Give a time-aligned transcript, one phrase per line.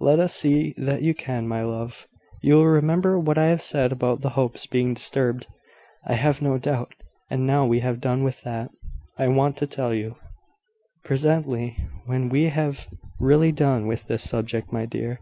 [0.00, 2.08] "Let us see that you can, my love.
[2.42, 5.46] You will remember what I have said about the Hopes being disturbed,
[6.04, 6.94] I have no doubt.
[7.30, 8.72] And now we have done with that,
[9.20, 10.16] I want to tell you"
[11.04, 12.88] "Presently, when we have
[13.20, 15.20] really done with this subject, my dear.